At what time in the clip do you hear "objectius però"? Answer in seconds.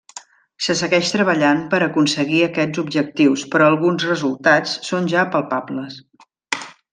2.85-3.67